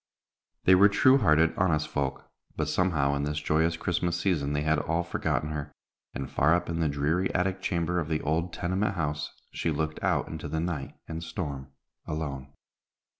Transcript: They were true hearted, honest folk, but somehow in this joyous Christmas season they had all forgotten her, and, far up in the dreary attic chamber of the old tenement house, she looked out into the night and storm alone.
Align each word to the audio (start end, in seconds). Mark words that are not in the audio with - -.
They 0.63 0.73
were 0.73 0.89
true 0.89 1.19
hearted, 1.19 1.53
honest 1.57 1.87
folk, 1.87 2.27
but 2.55 2.67
somehow 2.67 3.13
in 3.13 3.21
this 3.21 3.39
joyous 3.39 3.77
Christmas 3.77 4.19
season 4.19 4.53
they 4.53 4.63
had 4.63 4.79
all 4.79 5.03
forgotten 5.03 5.51
her, 5.51 5.71
and, 6.15 6.27
far 6.27 6.55
up 6.55 6.69
in 6.71 6.79
the 6.79 6.89
dreary 6.89 7.31
attic 7.35 7.61
chamber 7.61 7.99
of 7.99 8.09
the 8.09 8.19
old 8.23 8.51
tenement 8.51 8.95
house, 8.95 9.29
she 9.53 9.69
looked 9.69 10.01
out 10.01 10.27
into 10.27 10.47
the 10.47 10.59
night 10.59 10.95
and 11.07 11.23
storm 11.23 11.67
alone. 12.07 12.51